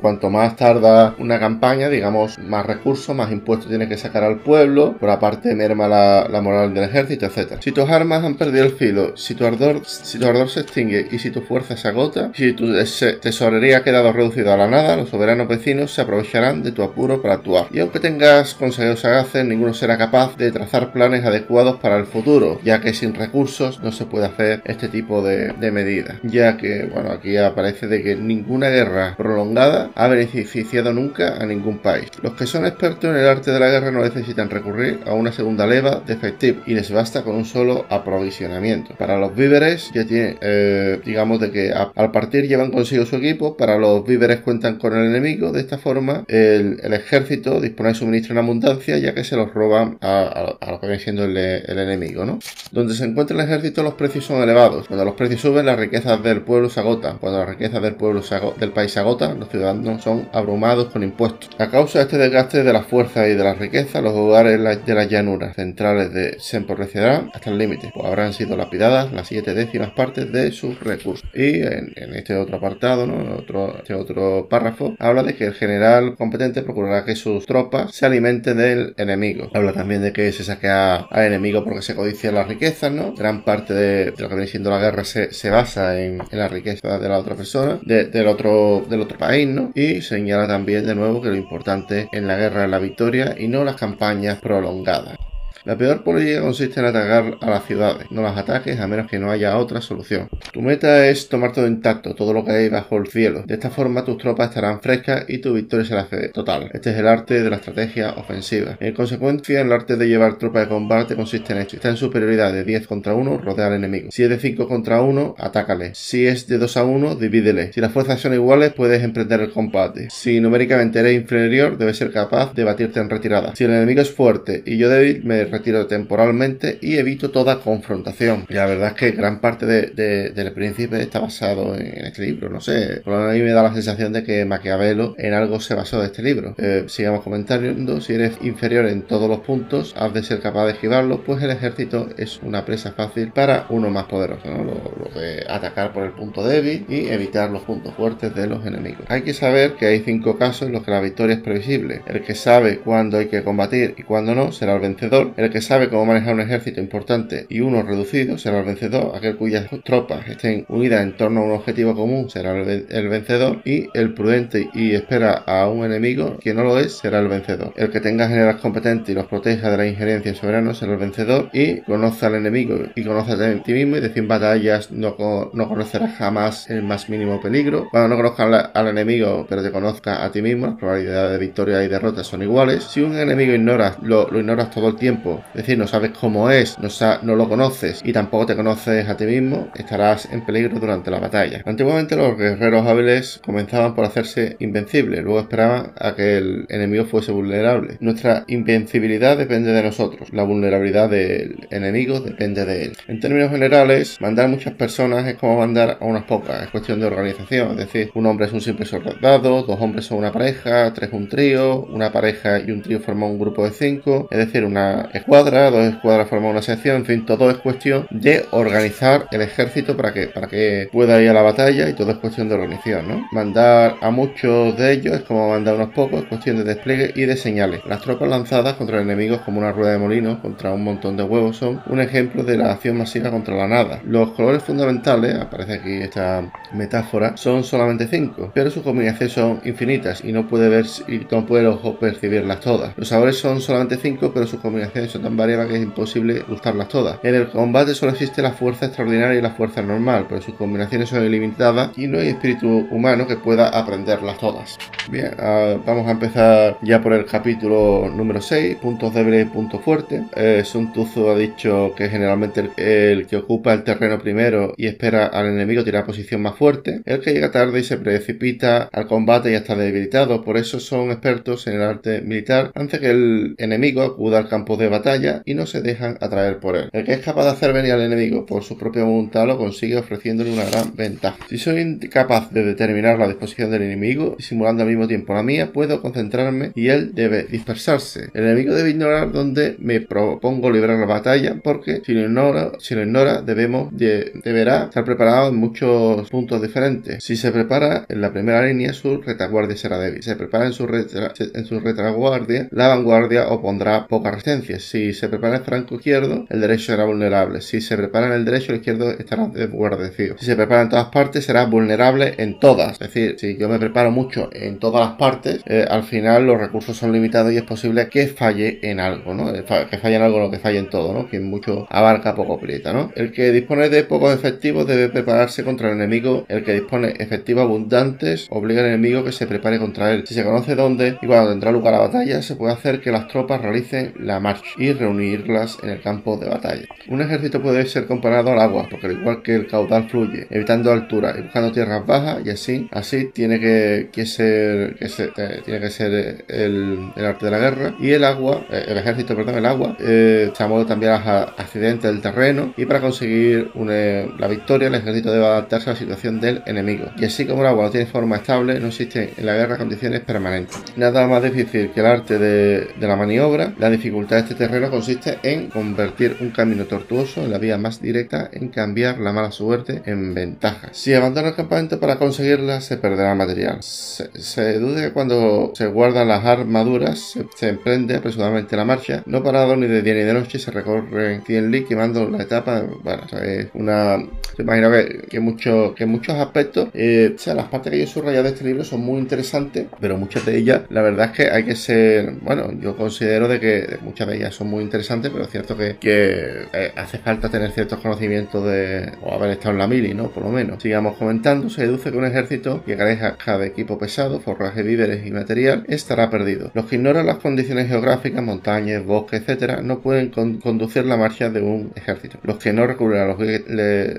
Cuanto 0.00 0.30
más 0.30 0.56
tarda 0.56 1.14
una 1.18 1.40
campaña, 1.40 1.88
digamos, 1.88 2.38
más 2.38 2.66
recursos, 2.66 3.16
más 3.16 3.32
impuestos 3.32 3.68
tiene 3.68 3.88
que 3.88 3.96
sacar 3.96 4.24
al 4.24 4.40
pueblo, 4.40 4.96
por 4.98 5.10
aparte 5.10 5.54
merma 5.54 5.88
la, 5.88 6.40
moral 6.42 6.74
del 6.74 6.84
ejército, 6.84 7.26
etc. 7.26 7.58
Si 7.60 7.72
tus 7.72 7.88
armas 7.88 8.22
han 8.24 8.34
perdido 8.34 8.64
el 8.64 8.72
filo, 8.72 9.16
si 9.16 9.34
tu 9.34 9.46
ardor, 9.46 9.82
si 9.86 10.18
tu 10.18 10.26
ardor 10.26 10.48
se 10.48 10.60
extingue 10.60 11.08
y 11.10 11.18
si 11.18 11.30
tu 11.30 11.40
fuerza 11.40 11.76
se 11.76 11.88
agota, 11.88 12.30
si 12.34 12.52
tu 12.52 12.72
tesorería 13.20 13.78
ha 13.78 13.84
quedado 13.84 14.12
reducida 14.12 14.54
a 14.54 14.56
la 14.56 14.68
nada, 14.68 14.96
los 14.96 15.08
soberanos 15.08 15.48
vecinos 15.48 15.92
se 15.92 16.02
aprovecharán 16.02 16.62
de 16.62 16.72
tu 16.72 16.82
apuro 16.82 17.22
para 17.22 17.34
actuar. 17.34 17.66
Y 17.72 17.80
aunque 17.80 18.00
tengas 18.00 18.54
consejeros 18.54 19.00
sagaces, 19.00 19.44
ninguno 19.44 19.74
será 19.74 19.96
capaz 19.96 20.36
de 20.36 20.52
trazar 20.52 20.92
planes 20.92 21.24
adecuados 21.24 21.76
para 21.76 21.96
el 21.96 22.06
futuro, 22.06 22.60
ya 22.62 22.80
que 22.80 22.94
sin 22.94 23.14
recursos 23.14 23.80
no 23.82 23.92
se 23.92 24.04
puede 24.04 24.26
hacer 24.26 24.62
este 24.64 24.88
tipo 24.88 25.22
de, 25.22 25.52
de 25.54 25.70
medidas. 25.70 26.16
Ya 26.22 26.56
que, 26.56 26.84
bueno, 26.92 27.10
aquí 27.10 27.36
aparece 27.36 27.86
de 27.86 28.02
que 28.02 28.16
ninguna 28.16 28.68
guerra 28.68 29.14
prolongada 29.16 29.85
ha 29.94 30.08
beneficiado 30.08 30.92
nunca 30.92 31.36
a 31.36 31.46
ningún 31.46 31.78
país. 31.78 32.10
Los 32.22 32.34
que 32.34 32.46
son 32.46 32.66
expertos 32.66 33.10
en 33.10 33.16
el 33.16 33.28
arte 33.28 33.50
de 33.50 33.60
la 33.60 33.68
guerra 33.68 33.90
no 33.90 34.02
necesitan 34.02 34.50
recurrir 34.50 35.00
a 35.06 35.12
una 35.12 35.32
segunda 35.32 35.66
leva 35.66 36.02
de 36.06 36.14
efectivo 36.14 36.62
y 36.66 36.74
les 36.74 36.90
basta 36.90 37.22
con 37.22 37.36
un 37.36 37.44
solo 37.44 37.86
aprovisionamiento. 37.88 38.94
Para 38.96 39.18
los 39.18 39.34
víveres 39.34 39.90
ya 39.94 40.04
tiene, 40.04 40.36
eh, 40.40 41.00
digamos 41.04 41.40
de 41.40 41.50
que 41.50 41.72
al 41.72 42.10
partir 42.10 42.46
llevan 42.46 42.70
consigo 42.70 43.06
su 43.06 43.16
equipo, 43.16 43.56
para 43.56 43.78
los 43.78 44.04
víveres 44.06 44.40
cuentan 44.40 44.76
con 44.78 44.96
el 44.96 45.06
enemigo, 45.06 45.52
de 45.52 45.60
esta 45.60 45.78
forma 45.78 46.24
el, 46.28 46.80
ejército 46.92 47.60
dispone 47.60 47.90
de 47.90 47.94
suministro 47.94 48.32
en 48.32 48.38
abundancia 48.38 48.98
ya 48.98 49.14
que 49.14 49.22
se 49.24 49.36
los 49.36 49.52
roban 49.52 49.98
a, 50.00 50.56
lo 50.68 50.80
que 50.80 50.86
viene 50.86 51.02
siendo 51.02 51.24
el, 51.24 51.36
enemigo, 51.36 52.24
¿no? 52.24 52.38
Donde 52.72 52.94
se 52.94 53.04
encuentra 53.04 53.36
el 53.36 53.42
ejército 53.44 53.82
los 53.82 53.94
precios 53.94 54.24
son 54.24 54.42
elevados, 54.42 54.86
cuando 54.88 55.04
los 55.04 55.14
precios 55.14 55.40
suben 55.40 55.66
las 55.66 55.78
riquezas 55.78 56.22
del 56.22 56.42
pueblo 56.42 56.70
se 56.70 56.80
agotan, 56.80 57.18
cuando 57.18 57.40
las 57.40 57.48
riquezas 57.48 57.82
del 57.82 57.94
pueblo 57.94 58.22
del 58.58 58.70
país 58.72 58.92
se 58.92 59.00
agotan, 59.00 59.38
los 59.38 59.48
ciudadanos 59.48 59.75
son 60.00 60.28
abrumados 60.32 60.86
con 60.86 61.02
impuestos. 61.02 61.50
A 61.58 61.70
causa 61.70 61.98
de 61.98 62.04
este 62.04 62.18
desgaste 62.18 62.62
de 62.62 62.72
la 62.72 62.82
fuerza 62.82 63.28
y 63.28 63.34
de 63.34 63.44
la 63.44 63.54
riqueza, 63.54 64.00
los 64.00 64.12
hogares 64.12 64.60
de 64.84 64.94
las 64.94 65.08
llanuras 65.08 65.56
centrales 65.56 66.12
de 66.12 66.36
se 66.38 66.58
empobrecerán 66.58 67.30
hasta 67.34 67.50
el 67.50 67.58
límite, 67.58 67.90
pues 67.94 68.06
habrán 68.06 68.32
sido 68.32 68.56
lapidadas 68.56 69.12
las 69.12 69.28
siete 69.28 69.54
décimas 69.54 69.90
partes 69.90 70.30
de 70.32 70.52
sus 70.52 70.78
recursos. 70.80 71.28
Y 71.34 71.62
en, 71.62 71.94
este 72.14 72.36
otro 72.36 72.56
apartado, 72.56 73.06
¿no? 73.06 73.36
otro, 73.36 73.76
este 73.78 73.94
otro 73.94 74.48
párrafo, 74.48 74.94
habla 74.98 75.22
de 75.22 75.34
que 75.34 75.46
el 75.46 75.54
general 75.54 76.16
competente 76.16 76.62
procurará 76.62 77.04
que 77.04 77.16
sus 77.16 77.46
tropas 77.46 77.94
se 77.94 78.06
alimenten 78.06 78.56
del 78.56 78.94
enemigo. 78.96 79.50
Habla 79.54 79.72
también 79.72 80.02
de 80.02 80.12
que 80.12 80.32
se 80.32 80.44
saquea 80.44 81.06
al 81.10 81.24
enemigo 81.24 81.64
porque 81.64 81.82
se 81.82 81.94
codician 81.94 82.34
las 82.34 82.48
riquezas, 82.48 82.92
¿no? 82.92 83.14
Gran 83.14 83.44
parte 83.44 83.74
de, 83.74 84.12
lo 84.18 84.28
que 84.28 84.34
viene 84.34 84.46
siendo 84.46 84.70
la 84.70 84.80
guerra 84.80 85.04
se, 85.04 85.50
basa 85.50 86.00
en, 86.00 86.22
la 86.30 86.48
riqueza 86.48 86.98
de 86.98 87.08
la 87.08 87.18
otra 87.18 87.34
persona, 87.34 87.78
del, 87.82 88.26
otro, 88.26 88.84
del 88.88 89.00
otro 89.00 89.18
país, 89.18 89.48
¿no? 89.48 89.65
Y 89.74 90.02
señala 90.02 90.46
también 90.46 90.86
de 90.86 90.94
nuevo 90.94 91.20
que 91.20 91.28
lo 91.28 91.36
importante 91.36 92.08
en 92.12 92.26
la 92.26 92.36
guerra 92.36 92.64
es 92.64 92.70
la 92.70 92.78
victoria 92.78 93.34
y 93.38 93.48
no 93.48 93.64
las 93.64 93.76
campañas 93.76 94.38
prolongadas. 94.38 95.18
La 95.66 95.76
peor 95.76 96.04
política 96.04 96.42
consiste 96.42 96.78
en 96.78 96.86
atacar 96.86 97.38
a 97.40 97.50
las 97.50 97.66
ciudades. 97.66 98.06
No 98.12 98.22
las 98.22 98.38
ataques 98.38 98.78
a 98.78 98.86
menos 98.86 99.10
que 99.10 99.18
no 99.18 99.32
haya 99.32 99.58
otra 99.58 99.80
solución. 99.80 100.28
Tu 100.52 100.62
meta 100.62 101.08
es 101.08 101.28
tomar 101.28 101.52
todo 101.52 101.66
intacto, 101.66 102.14
todo 102.14 102.32
lo 102.32 102.44
que 102.44 102.52
hay 102.52 102.68
bajo 102.68 102.96
el 102.98 103.08
cielo. 103.08 103.42
De 103.44 103.54
esta 103.54 103.70
forma 103.70 104.04
tus 104.04 104.16
tropas 104.16 104.50
estarán 104.50 104.80
frescas 104.80 105.24
y 105.26 105.38
tu 105.38 105.54
victoria 105.54 105.84
será 105.84 106.08
total. 106.32 106.70
Este 106.72 106.90
es 106.90 106.96
el 106.98 107.08
arte 107.08 107.42
de 107.42 107.50
la 107.50 107.56
estrategia 107.56 108.12
ofensiva. 108.12 108.76
En 108.78 108.94
consecuencia, 108.94 109.60
el 109.60 109.72
arte 109.72 109.96
de 109.96 110.06
llevar 110.06 110.38
tropas 110.38 110.62
de 110.62 110.68
combate 110.68 111.16
consiste 111.16 111.52
en 111.52 111.58
esto. 111.58 111.74
Está 111.74 111.88
en 111.88 111.96
superioridad 111.96 112.52
de 112.52 112.62
10 112.62 112.86
contra 112.86 113.14
1, 113.14 113.38
rodea 113.38 113.66
al 113.66 113.74
enemigo. 113.74 114.12
Si 114.12 114.22
es 114.22 114.30
de 114.30 114.38
5 114.38 114.68
contra 114.68 115.02
1, 115.02 115.34
atácale. 115.36 115.96
Si 115.96 116.28
es 116.28 116.46
de 116.46 116.58
2 116.58 116.76
a 116.76 116.84
1, 116.84 117.16
divídele. 117.16 117.72
Si 117.72 117.80
las 117.80 117.90
fuerzas 117.90 118.20
son 118.20 118.34
iguales, 118.34 118.72
puedes 118.72 119.02
emprender 119.02 119.40
el 119.40 119.50
combate. 119.50 120.10
Si 120.10 120.38
numéricamente 120.38 121.00
eres 121.00 121.20
inferior, 121.20 121.76
debes 121.76 121.96
ser 121.96 122.12
capaz 122.12 122.54
de 122.54 122.62
batirte 122.62 123.00
en 123.00 123.10
retirada. 123.10 123.56
Si 123.56 123.64
el 123.64 123.72
enemigo 123.72 124.00
es 124.00 124.12
fuerte 124.12 124.62
y 124.64 124.78
yo 124.78 124.88
débil, 124.88 125.24
me 125.24 125.55
retiro 125.58 125.86
temporalmente 125.86 126.78
y 126.80 126.96
evito 126.96 127.30
toda 127.30 127.60
confrontación. 127.60 128.46
Y 128.48 128.54
la 128.54 128.66
verdad 128.66 128.88
es 128.88 128.94
que 128.94 129.10
gran 129.12 129.40
parte 129.40 129.66
de, 129.66 130.30
del 130.30 130.52
príncipe 130.52 131.00
está 131.00 131.20
basado 131.20 131.74
en, 131.74 132.04
este 132.04 132.22
libro, 132.22 132.48
no 132.48 132.60
sé. 132.60 133.00
Por 133.04 133.14
lo 133.14 133.18
menos 133.20 133.32
a 133.32 133.34
mí 133.34 133.42
me 133.42 133.52
da 133.52 133.62
la 133.62 133.72
sensación 133.72 134.12
de 134.12 134.22
que 134.22 134.44
Maquiavelo 134.44 135.14
en 135.18 135.34
algo 135.34 135.60
se 135.60 135.74
basó 135.74 136.00
de 136.00 136.06
este 136.06 136.22
libro. 136.22 136.54
Eh, 136.58 136.84
sigamos 136.88 137.22
comentando, 137.22 138.00
si 138.00 138.14
eres 138.14 138.38
inferior 138.42 138.86
en 138.86 139.02
todos 139.02 139.28
los 139.28 139.40
puntos, 139.40 139.94
has 139.96 140.12
de 140.12 140.22
ser 140.22 140.40
capaz 140.40 140.66
de 140.66 140.72
esquivarlo, 140.72 141.22
pues 141.24 141.42
el 141.42 141.50
ejército 141.50 142.08
es 142.16 142.40
una 142.42 142.64
presa 142.64 142.92
fácil 142.92 143.32
para 143.32 143.66
uno 143.70 143.90
más 143.90 144.04
poderoso, 144.04 144.48
¿no? 144.50 144.64
lo, 144.64 145.20
de 145.20 145.44
atacar 145.48 145.92
por 145.92 146.04
el 146.04 146.12
punto 146.12 146.46
débil 146.46 146.84
y 146.88 147.06
evitar 147.08 147.50
los 147.50 147.62
puntos 147.62 147.94
fuertes 147.94 148.34
de 148.34 148.46
los 148.46 148.64
enemigos. 148.66 149.06
Hay 149.08 149.22
que 149.22 149.34
saber 149.34 149.74
que 149.74 149.86
hay 149.86 150.00
cinco 150.00 150.36
casos 150.38 150.68
en 150.68 150.72
los 150.72 150.82
que 150.82 150.90
la 150.90 151.00
victoria 151.00 151.36
es 151.36 151.42
previsible. 151.42 152.02
El 152.06 152.22
que 152.22 152.34
sabe 152.34 152.78
cuándo 152.78 153.18
hay 153.18 153.26
que 153.26 153.42
combatir 153.42 153.94
y 153.96 154.02
cuándo 154.02 154.34
no 154.34 154.52
será 154.52 154.74
el 154.74 154.80
vencedor. 154.80 155.32
Que 155.50 155.60
sabe 155.60 155.88
cómo 155.88 156.06
manejar 156.06 156.34
un 156.34 156.40
ejército 156.40 156.80
importante 156.80 157.46
y 157.48 157.60
uno 157.60 157.82
reducido 157.82 158.38
será 158.38 158.60
el 158.60 158.66
vencedor. 158.66 159.14
Aquel 159.14 159.36
cuyas 159.36 159.68
tropas 159.84 160.28
estén 160.28 160.64
unidas 160.68 161.02
en 161.02 161.16
torno 161.16 161.40
a 161.40 161.44
un 161.44 161.52
objetivo 161.52 161.94
común 161.94 162.30
será 162.30 162.52
el, 162.56 163.08
vencedor. 163.08 163.60
Y 163.64 163.88
el 163.94 164.14
prudente 164.14 164.68
y 164.74 164.94
espera 164.94 165.32
a 165.32 165.68
un 165.68 165.84
enemigo 165.84 166.38
que 166.38 166.54
no 166.54 166.64
lo 166.64 166.78
es 166.78 166.98
será 166.98 167.20
el 167.20 167.28
vencedor. 167.28 167.72
El 167.76 167.90
que 167.90 168.00
tenga 168.00 168.28
generales 168.28 168.60
competentes 168.60 169.10
y 169.10 169.14
los 169.14 169.26
proteja 169.26 169.70
de 169.70 169.76
la 169.76 169.86
injerencia 169.86 170.30
en 170.30 170.36
soberano 170.36 170.74
será 170.74 170.92
el 170.92 170.98
vencedor. 170.98 171.50
Y 171.52 171.80
conoce 171.82 172.26
al 172.26 172.34
enemigo 172.34 172.78
y 172.94 173.02
conoce 173.02 173.32
a 173.32 173.62
ti 173.62 173.72
mismo 173.72 173.96
y 173.96 174.00
de 174.00 174.10
100 174.10 174.28
batallas 174.28 174.90
no, 174.90 175.16
no 175.52 175.68
conocerás 175.68 176.16
jamás 176.16 176.70
el 176.70 176.82
más 176.82 177.08
mínimo 177.08 177.40
peligro. 177.40 177.88
Cuando 177.90 178.08
no 178.08 178.16
conozcas 178.16 178.70
al, 178.74 178.88
enemigo 178.88 179.46
pero 179.48 179.62
te 179.62 179.70
conozca 179.70 180.24
a 180.24 180.30
ti 180.30 180.42
mismo, 180.42 180.66
las 180.66 180.76
probabilidades 180.76 181.32
de 181.32 181.38
victoria 181.38 181.82
y 181.82 181.88
derrota 181.88 182.24
son 182.24 182.42
iguales. 182.42 182.84
Si 182.84 183.00
un 183.00 183.16
enemigo 183.16 183.52
ignoras, 183.52 183.98
lo, 184.02 184.28
lo 184.30 184.38
ignoras 184.38 184.70
todo 184.70 184.88
el 184.88 184.96
tiempo, 184.96 185.35
decir, 185.54 185.78
no 185.78 185.86
sabes 185.86 186.12
cómo 186.12 186.50
es, 186.50 186.76
no, 186.78 187.36
lo 187.36 187.48
conoces 187.48 188.00
y 188.04 188.12
tampoco 188.12 188.46
te 188.46 188.56
conoces 188.56 189.08
a 189.08 189.16
ti 189.16 189.24
mismo, 189.24 189.68
estarás 189.74 190.28
en 190.32 190.44
peligro 190.44 190.78
durante 190.78 191.10
la 191.10 191.18
batalla. 191.18 191.62
Antiguamente 191.64 192.16
los 192.16 192.36
guerreros 192.36 192.86
hábiles 192.86 193.40
comenzaban 193.44 193.94
por 193.94 194.04
hacerse 194.04 194.56
invencibles, 194.60 195.22
luego 195.22 195.40
esperaban 195.40 195.92
a 195.98 196.14
que 196.14 196.38
el 196.38 196.66
enemigo 196.68 197.04
fuese 197.04 197.32
vulnerable. 197.32 197.96
Nuestra 198.00 198.44
invencibilidad 198.46 199.36
depende 199.36 199.72
de 199.72 199.82
nosotros, 199.82 200.32
la 200.32 200.44
vulnerabilidad 200.44 201.10
del 201.10 201.66
enemigo 201.70 202.20
depende 202.20 202.64
de 202.64 202.84
él. 202.84 202.96
En 203.08 203.20
términos 203.20 203.50
generales, 203.50 204.18
mandar 204.20 204.48
muchas 204.48 204.74
personas 204.74 205.26
es 205.26 205.36
como 205.36 205.58
mandar 205.58 205.98
a 206.00 206.04
unas 206.04 206.24
pocas, 206.24 206.62
es 206.62 206.70
cuestión 206.70 207.00
de 207.00 207.06
organización, 207.06 207.72
es 207.72 207.86
decir, 207.86 208.10
un 208.14 208.26
hombre 208.26 208.46
es 208.46 208.52
un 208.52 208.60
simple 208.60 208.86
soldado, 208.86 209.62
dos 209.62 209.80
hombres 209.80 210.06
son 210.06 210.18
una 210.18 210.32
pareja, 210.32 210.92
tres 210.92 211.10
un 211.16 211.28
trío, 211.28 211.80
una 211.82 212.12
pareja 212.12 212.60
y 212.60 212.70
un 212.70 212.82
trío 212.82 213.00
forman 213.00 213.30
un 213.30 213.38
grupo 213.38 213.64
de 213.64 213.70
cinco, 213.70 214.28
es 214.30 214.38
decir, 214.38 214.64
una 214.64 215.08
escuadra, 215.16 215.70
dos 215.70 215.84
escuadras 215.86 216.28
forman 216.28 216.50
una 216.50 216.62
sección, 216.62 216.96
en 216.96 217.06
fin, 217.06 217.26
todo 217.26 217.50
es 217.50 217.56
cuestión 217.58 218.06
de 218.10 218.46
organizar 218.50 219.26
el 219.30 219.42
ejército 219.42 219.96
para 219.96 220.12
que, 220.12 220.26
para 220.28 220.46
que 220.48 220.88
pueda 220.92 221.20
ir 221.20 221.30
a 221.30 221.32
la 221.32 221.42
batalla 221.42 221.88
y 221.88 221.94
todo 221.94 222.12
es 222.12 222.18
cuestión 222.18 222.48
de 222.48 222.54
organización, 222.54 223.08
¿no? 223.08 223.26
Mandar 223.32 223.96
a 224.00 224.10
muchos 224.10 224.76
de 224.76 224.92
ellos 224.92 225.14
es 225.14 225.22
como 225.22 225.50
mandar 225.50 225.74
a 225.74 225.76
unos 225.76 225.94
pocos, 225.94 226.22
es 226.22 226.28
cuestión 226.28 226.56
de 226.56 226.64
despliegue 226.64 227.12
y 227.14 227.22
de 227.22 227.36
señales. 227.36 227.80
Las 227.86 228.00
tropas 228.00 228.28
lanzadas 228.28 228.74
contra 228.74 229.00
enemigos 229.00 229.40
como 229.42 229.58
una 229.58 229.72
rueda 229.72 229.92
de 229.92 229.98
molino 229.98 230.40
contra 230.40 230.72
un 230.72 230.84
montón 230.84 231.16
de 231.16 231.22
huevos 231.22 231.56
son 231.56 231.82
un 231.86 232.00
ejemplo 232.00 232.42
de 232.42 232.56
la 232.56 232.72
acción 232.72 232.96
masiva 232.96 233.30
contra 233.30 233.56
la 233.56 233.68
nada. 233.68 234.00
Los 234.04 234.30
colores 234.30 234.62
fundamentales, 234.62 235.34
aparece 235.34 235.74
aquí 235.74 235.94
esta 235.94 236.50
metáfora, 236.72 237.36
son 237.36 237.64
solamente 237.64 238.06
cinco, 238.06 238.50
pero 238.54 238.70
sus 238.70 238.82
combinaciones 238.82 239.32
son 239.32 239.60
infinitas 239.64 240.22
y 240.24 240.32
no 240.32 240.48
puede 240.48 240.68
ver 240.68 240.86
y 241.08 241.26
no 241.30 241.46
puede 241.46 241.64
el 241.64 241.68
ojo 241.68 241.98
percibirlas 241.98 242.60
todas. 242.60 242.92
Los 242.96 243.08
sabores 243.08 243.36
son 243.36 243.60
solamente 243.60 243.96
cinco, 243.96 244.32
pero 244.32 244.46
sus 244.46 244.60
combinaciones 244.60 245.05
son 245.08 245.22
tan 245.22 245.36
variadas 245.36 245.68
que 245.68 245.76
es 245.76 245.82
imposible 245.82 246.44
gustarlas 246.48 246.88
todas. 246.88 247.18
En 247.22 247.34
el 247.34 247.48
combate 247.48 247.94
solo 247.94 248.12
existe 248.12 248.42
la 248.42 248.52
fuerza 248.52 248.86
extraordinaria 248.86 249.38
y 249.38 249.42
la 249.42 249.50
fuerza 249.50 249.82
normal, 249.82 250.26
pero 250.28 250.40
sus 250.40 250.54
combinaciones 250.54 251.08
son 251.08 251.24
ilimitadas 251.24 251.90
y 251.96 252.06
no 252.06 252.18
hay 252.18 252.28
espíritu 252.28 252.86
humano 252.90 253.26
que 253.26 253.36
pueda 253.36 253.68
aprenderlas 253.68 254.38
todas. 254.38 254.78
Bien, 255.10 255.32
uh, 255.38 255.80
vamos 255.86 256.06
a 256.06 256.12
empezar 256.12 256.78
ya 256.82 257.00
por 257.00 257.12
el 257.12 257.24
capítulo 257.24 258.10
número 258.14 258.40
6, 258.40 258.76
puntos 258.76 259.14
débiles 259.14 259.46
y 259.46 259.50
puntos 259.50 259.80
fuertes. 259.82 260.22
Eh, 260.34 260.62
Sun 260.64 260.92
Tzu 260.92 261.28
ha 261.28 261.36
dicho 261.36 261.92
que 261.96 262.08
generalmente 262.08 262.70
el, 262.76 263.26
que 263.26 263.36
ocupa 263.36 263.72
el 263.72 263.84
terreno 263.84 264.18
primero 264.18 264.74
y 264.76 264.86
espera 264.86 265.26
al 265.26 265.46
enemigo 265.46 265.84
tirar 265.84 266.04
posición 266.04 266.42
más 266.42 266.56
fuerte, 266.56 267.02
el 267.04 267.20
que 267.20 267.32
llega 267.32 267.50
tarde 267.50 267.80
y 267.80 267.84
se 267.84 267.98
precipita 267.98 268.88
al 268.92 269.06
combate 269.06 269.50
y 269.50 269.54
está 269.54 269.74
debilitado, 269.74 270.42
por 270.42 270.56
eso 270.56 270.80
son 270.80 271.10
expertos 271.10 271.66
en 271.66 271.74
el 271.74 271.82
arte 271.82 272.20
militar, 272.22 272.72
hace 272.74 272.98
que 272.98 273.10
el 273.10 273.54
enemigo 273.58 274.02
acuda 274.02 274.38
al 274.38 274.48
campo 274.48 274.76
de 274.76 274.88
batalla 274.88 274.95
y 275.44 275.54
no 275.54 275.66
se 275.66 275.82
dejan 275.82 276.18
atraer 276.20 276.58
por 276.58 276.76
él. 276.76 276.88
El 276.92 277.04
que 277.04 277.12
es 277.14 277.20
capaz 277.20 277.44
de 277.44 277.50
hacer 277.50 277.72
venir 277.72 277.92
al 277.92 278.00
enemigo 278.00 278.46
por 278.46 278.62
su 278.62 278.76
propia 278.76 279.04
voluntad 279.04 279.46
lo 279.46 279.58
consigue 279.58 279.96
ofreciéndole 279.96 280.52
una 280.52 280.64
gran 280.64 280.94
ventaja. 280.94 281.38
Si 281.48 281.58
soy 281.58 281.80
incapaz 281.80 282.52
de 282.52 282.64
determinar 282.64 283.18
la 283.18 283.28
disposición 283.28 283.70
del 283.70 283.82
enemigo 283.82 284.36
y 284.38 284.42
simulando 284.42 284.82
al 284.82 284.88
mismo 284.88 285.06
tiempo 285.06 285.34
la 285.34 285.42
mía, 285.42 285.72
puedo 285.72 286.00
concentrarme 286.00 286.72
y 286.74 286.88
él 286.88 287.14
debe 287.14 287.44
dispersarse. 287.44 288.30
El 288.34 288.44
enemigo 288.44 288.74
debe 288.74 288.90
ignorar 288.90 289.32
dónde 289.32 289.76
me 289.78 290.00
propongo 290.00 290.70
librar 290.70 290.98
la 290.98 291.06
batalla 291.06 291.56
porque 291.62 292.02
si 292.04 292.12
lo 292.12 292.22
ignora, 292.22 293.42
debemos 293.42 293.96
de, 293.96 294.32
deberá 294.44 294.84
estar 294.84 295.04
preparado 295.04 295.48
en 295.48 295.56
muchos 295.56 296.28
puntos 296.30 296.62
diferentes. 296.62 297.22
Si 297.22 297.36
se 297.36 297.52
prepara 297.52 298.06
en 298.08 298.20
la 298.20 298.32
primera 298.32 298.64
línea, 298.66 298.92
su 298.92 299.20
retaguardia 299.20 299.76
será 299.76 299.98
débil. 299.98 300.22
Si 300.22 300.30
se 300.30 300.36
prepara 300.36 300.66
en 300.66 300.72
su, 300.72 300.86
retra, 300.86 301.32
en 301.38 301.64
su 301.64 301.80
retaguardia, 301.80 302.68
la 302.70 302.88
vanguardia 302.88 303.48
opondrá 303.48 304.06
poca 304.06 304.30
resistencia. 304.30 304.78
Si 304.86 305.12
se 305.12 305.28
prepara 305.28 305.56
el 305.56 305.64
franco 305.64 305.96
izquierdo, 305.96 306.46
el 306.48 306.60
derecho 306.60 306.92
será 306.92 307.04
vulnerable. 307.04 307.60
Si 307.60 307.80
se 307.80 307.96
prepara 307.96 308.28
en 308.28 308.34
el 308.34 308.44
derecho, 308.44 308.70
el 308.70 308.78
izquierdo 308.78 309.10
estará 309.10 309.48
desguardecido. 309.48 310.36
Si 310.38 310.46
se 310.46 310.54
prepara 310.54 310.82
en 310.82 310.90
todas 310.90 311.06
partes, 311.06 311.44
será 311.44 311.64
vulnerable 311.64 312.34
en 312.38 312.60
todas. 312.60 312.92
Es 312.92 313.00
decir, 313.00 313.34
si 313.36 313.56
yo 313.56 313.68
me 313.68 313.80
preparo 313.80 314.12
mucho 314.12 314.48
en 314.52 314.78
todas 314.78 315.04
las 315.04 315.18
partes, 315.18 315.60
eh, 315.66 315.84
al 315.90 316.04
final 316.04 316.46
los 316.46 316.60
recursos 316.60 316.96
son 316.96 317.10
limitados 317.12 317.52
y 317.52 317.56
es 317.56 317.64
posible 317.64 318.08
que 318.08 318.28
falle 318.28 318.78
en 318.88 319.00
algo, 319.00 319.34
¿no? 319.34 319.52
Que 319.52 319.64
falle 319.64 320.14
en 320.14 320.22
algo, 320.22 320.38
no 320.38 320.52
que 320.52 320.60
falle 320.60 320.78
en 320.78 320.88
todo, 320.88 321.12
¿no? 321.12 321.28
Que 321.28 321.40
mucho 321.40 321.88
abarca, 321.90 322.36
poco 322.36 322.54
aprieta, 322.54 322.92
¿no? 322.92 323.10
El 323.16 323.32
que 323.32 323.50
dispone 323.50 323.88
de 323.88 324.04
pocos 324.04 324.32
efectivos 324.32 324.86
debe 324.86 325.08
prepararse 325.08 325.64
contra 325.64 325.88
el 325.88 325.96
enemigo. 325.96 326.46
El 326.48 326.62
que 326.62 326.74
dispone 326.74 327.14
efectivos 327.18 327.64
abundantes 327.64 328.46
obliga 328.50 328.82
al 328.82 328.86
enemigo 328.86 329.24
que 329.24 329.32
se 329.32 329.48
prepare 329.48 329.80
contra 329.80 330.12
él. 330.12 330.24
Si 330.28 330.34
se 330.34 330.44
conoce 330.44 330.76
dónde 330.76 331.18
y 331.20 331.26
cuando 331.26 331.50
tendrá 331.50 331.72
lugar 331.72 331.94
la 331.94 331.98
batalla, 331.98 332.40
se 332.40 332.54
puede 332.54 332.72
hacer 332.72 333.00
que 333.00 333.10
las 333.10 333.26
tropas 333.26 333.60
realicen 333.60 334.14
la 334.20 334.38
marcha 334.38 334.75
y 334.78 334.92
reunirlas 334.92 335.78
en 335.82 335.90
el 335.90 336.00
campo 336.00 336.36
de 336.36 336.48
batalla. 336.48 336.86
Un 337.08 337.20
ejército 337.20 337.62
puede 337.62 337.86
ser 337.86 338.06
comparado 338.06 338.52
al 338.52 338.60
agua, 338.60 338.86
porque 338.90 339.06
al 339.06 339.12
igual 339.12 339.42
que 339.42 339.54
el 339.54 339.66
caudal 339.66 340.08
fluye, 340.08 340.46
evitando 340.50 340.92
altura 340.92 341.34
y 341.38 341.42
buscando 341.42 341.72
tierras 341.72 342.06
bajas, 342.06 342.38
y 342.44 342.50
así, 342.50 342.88
así 342.90 343.30
tiene 343.32 343.60
que, 343.60 344.08
que 344.12 344.26
ser, 344.26 344.96
que 344.96 345.08
se, 345.08 345.24
eh, 345.36 345.62
tiene 345.64 345.80
que 345.80 345.90
ser 345.90 346.44
el, 346.48 347.12
el, 347.14 347.24
arte 347.24 347.46
de 347.46 347.50
la 347.50 347.58
guerra. 347.58 347.94
Y 348.00 348.10
el 348.10 348.24
agua, 348.24 348.66
eh, 348.70 348.84
el 348.88 348.98
ejército, 348.98 349.36
perdón, 349.36 349.56
el 349.56 349.66
agua, 349.66 349.96
eh, 350.00 350.50
se 350.54 350.62
amoda 350.62 350.86
también 350.86 351.12
a 351.12 351.42
accidentes 351.42 352.10
del 352.10 352.20
terreno 352.20 352.74
y 352.76 352.84
para 352.86 353.00
conseguir 353.00 353.70
una, 353.74 354.26
la 354.38 354.48
victoria, 354.48 354.88
el 354.88 354.94
ejército 354.94 355.32
debe 355.32 355.46
adaptarse 355.46 355.90
a 355.90 355.92
la 355.94 355.98
situación 355.98 356.40
del 356.40 356.62
enemigo. 356.66 357.06
Y 357.16 357.24
así 357.24 357.46
como 357.46 357.62
el 357.62 357.68
agua 357.68 357.84
no 357.84 357.90
tiene 357.90 358.06
forma 358.06 358.36
estable, 358.36 358.80
no 358.80 358.88
existen 358.88 359.30
en 359.36 359.46
la 359.46 359.54
guerra 359.54 359.76
condiciones 359.76 360.20
permanentes. 360.20 360.76
Nada 360.96 361.26
más 361.26 361.42
difícil 361.42 361.90
que 361.90 362.00
el 362.00 362.06
arte 362.06 362.38
de, 362.38 362.88
de 362.98 363.06
la 363.06 363.16
maniobra, 363.16 363.72
la 363.78 363.90
dificultad 363.90 364.36
de 364.36 364.42
este 364.42 364.54
terreno 364.68 364.90
consiste 364.90 365.38
en 365.42 365.68
convertir 365.68 366.36
un 366.40 366.50
camino 366.50 366.84
tortuoso 366.84 367.42
en 367.42 367.50
la 367.50 367.58
vía 367.58 367.78
más 367.78 368.00
directa, 368.00 368.50
en 368.52 368.68
cambiar 368.68 369.18
la 369.18 369.32
mala 369.32 369.52
suerte 369.52 370.02
en 370.06 370.34
ventaja. 370.34 370.88
Si 370.92 371.14
abandona 371.14 371.48
el 371.48 371.54
campamento 371.54 372.00
para 372.00 372.16
conseguirla, 372.16 372.80
se 372.80 372.96
perderá 372.96 373.34
material. 373.34 373.82
Se, 373.82 374.30
se 374.40 374.80
que 374.80 375.12
cuando 375.12 375.72
se 375.74 375.86
guardan 375.86 376.28
las 376.28 376.44
armaduras, 376.44 377.18
se, 377.18 377.46
se, 377.54 377.68
emprende 377.68 378.16
apresuradamente 378.16 378.76
la 378.76 378.84
marcha, 378.84 379.22
no 379.26 379.42
parado 379.42 379.76
ni 379.76 379.86
de 379.86 380.02
día 380.02 380.14
ni 380.14 380.22
de 380.22 380.34
noche, 380.34 380.58
se 380.58 380.70
recorre 380.70 381.42
100 381.46 381.70
li 381.70 381.84
quemando 381.84 382.28
la 382.28 382.42
etapa. 382.42 382.82
Bueno, 383.02 383.22
o 383.24 383.28
sea, 383.28 383.44
es 383.44 383.68
una. 383.74 384.18
Se 384.56 384.62
imagino 384.62 384.90
que, 384.90 385.26
que, 385.28 385.40
mucho, 385.40 385.94
que 385.94 386.06
muchos 386.06 386.34
aspectos, 386.36 386.88
eh, 386.94 387.34
o 387.36 387.38
sea, 387.38 387.54
las 387.54 387.66
partes 387.66 387.92
que 387.92 388.00
yo 388.00 388.06
subrayado 388.06 388.44
de 388.44 388.50
este 388.50 388.64
libro 388.64 388.84
son 388.84 389.00
muy 389.00 389.20
interesantes, 389.20 389.86
pero 390.00 390.16
muchas 390.16 390.46
de 390.46 390.56
ellas, 390.56 390.82
la 390.88 391.02
verdad 391.02 391.26
es 391.26 391.32
que 391.32 391.50
hay 391.50 391.64
que 391.64 391.76
ser. 391.76 392.32
Bueno, 392.40 392.72
yo 392.80 392.96
considero 392.96 393.48
de 393.48 393.60
que 393.60 393.98
muchas 394.02 394.26
de 394.28 394.36
ellas 394.36 394.54
son 394.56 394.68
muy 394.68 394.82
interesantes, 394.82 395.30
pero 395.30 395.44
es 395.44 395.50
cierto 395.50 395.76
que, 395.76 395.96
que 395.98 396.68
eh, 396.72 396.92
hace 396.96 397.18
falta 397.18 397.48
tener 397.48 397.70
ciertos 397.72 398.00
conocimientos 398.00 398.64
de. 398.64 399.12
o 399.22 399.34
haber 399.34 399.50
estado 399.50 399.72
en 399.72 399.78
la 399.78 399.86
mili, 399.86 400.14
¿no? 400.14 400.30
Por 400.30 400.44
lo 400.44 400.50
menos. 400.50 400.82
Sigamos 400.82 401.16
comentando, 401.16 401.68
se 401.68 401.82
deduce 401.82 402.10
que 402.10 402.16
un 402.16 402.24
ejército 402.24 402.82
que 402.84 402.96
carezca 402.96 403.58
de 403.58 403.66
equipo 403.66 403.98
pesado, 403.98 404.40
forraje, 404.40 404.82
víveres 404.82 405.26
y 405.26 405.30
material, 405.30 405.84
estará 405.88 406.30
perdido. 406.30 406.70
Los 406.74 406.86
que 406.86 406.96
ignoran 406.96 407.26
las 407.26 407.38
condiciones 407.38 407.88
geográficas, 407.88 408.42
montañas, 408.42 409.04
bosques, 409.04 409.42
etcétera, 409.42 409.82
no 409.82 410.00
pueden 410.00 410.30
con 410.30 410.58
conducir 410.58 411.04
la 411.04 411.16
marcha 411.16 411.50
de 411.50 411.60
un 411.60 411.92
ejército. 411.94 412.38
Los 412.42 412.58
que 412.58 412.72
no 412.72 412.86
recurren 412.86 413.22
a 413.22 413.26
los, 413.26 413.38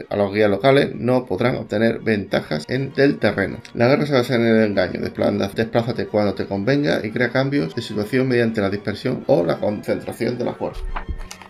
a 0.10 0.16
los 0.16 0.34
guías 0.34 0.50
locales 0.50 0.94
no 0.96 1.26
podrán 1.26 1.56
obtener 1.56 2.00
ventajas 2.00 2.66
en, 2.68 2.94
del 2.94 3.18
terreno. 3.18 3.58
La 3.74 3.88
guerra 3.88 4.06
se 4.06 4.14
basa 4.14 4.36
en 4.36 4.46
el 4.46 4.64
engaño. 4.64 5.00
Desplázate 5.02 6.08
cuando 6.08 6.34
te 6.34 6.46
convenga 6.46 7.06
y 7.06 7.12
crea 7.12 7.30
cambios 7.30 7.76
de 7.76 7.82
situación 7.82 8.28
mediante 8.28 8.62
la 8.62 8.70
dispersión 8.70 9.24
o 9.28 9.44
la 9.44 9.60
concentración 9.60 10.27
de 10.36 10.46
la 10.46 10.54
fuerza. 10.54 10.82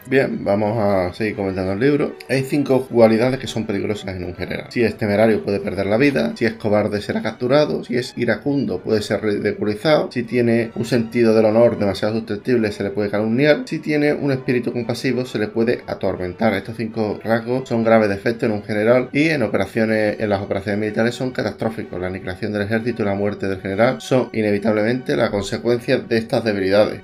Bien, 0.09 0.45
vamos 0.45 0.77
a 0.77 1.13
seguir 1.13 1.35
comentando 1.35 1.73
el 1.73 1.81
libro. 1.81 2.15
Hay 2.29 2.43
cinco 2.43 2.87
cualidades 2.87 3.39
que 3.39 3.47
son 3.47 3.65
peligrosas 3.65 4.15
en 4.15 4.23
un 4.23 4.35
general. 4.35 4.67
Si 4.69 4.81
es 4.81 4.97
temerario 4.97 5.43
puede 5.43 5.59
perder 5.59 5.85
la 5.87 5.97
vida, 5.97 6.31
si 6.37 6.45
es 6.45 6.53
cobarde 6.53 7.01
será 7.01 7.21
capturado, 7.21 7.83
si 7.83 7.97
es 7.97 8.13
iracundo 8.15 8.79
puede 8.79 9.01
ser 9.01 9.21
ridiculizado, 9.21 10.09
si 10.09 10.23
tiene 10.23 10.71
un 10.75 10.85
sentido 10.85 11.35
del 11.35 11.43
honor 11.43 11.77
demasiado 11.77 12.19
susceptible 12.19 12.71
se 12.71 12.83
le 12.83 12.91
puede 12.91 13.09
calumniar, 13.09 13.63
si 13.65 13.79
tiene 13.79 14.13
un 14.13 14.31
espíritu 14.31 14.71
compasivo 14.71 15.25
se 15.25 15.39
le 15.39 15.49
puede 15.49 15.81
atormentar. 15.87 16.53
Estos 16.53 16.77
cinco 16.77 17.19
rasgos 17.21 17.67
son 17.67 17.83
graves 17.83 18.07
defectos 18.07 18.43
en 18.43 18.55
un 18.55 18.63
general 18.63 19.09
y 19.11 19.27
en 19.27 19.43
operaciones 19.43 20.21
en 20.21 20.29
las 20.29 20.41
operaciones 20.41 20.79
militares 20.79 21.15
son 21.15 21.31
catastróficos. 21.31 21.99
La 21.99 22.07
aniquilación 22.07 22.53
del 22.53 22.61
ejército 22.61 23.03
y 23.03 23.05
la 23.05 23.15
muerte 23.15 23.49
del 23.49 23.59
general 23.59 23.99
son 23.99 24.29
inevitablemente 24.31 25.17
la 25.17 25.31
consecuencia 25.31 25.97
de 25.97 26.17
estas 26.17 26.45
debilidades. 26.45 27.01